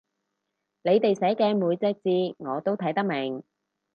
[0.81, 3.43] 你哋寫嘅每隻字我都睇得明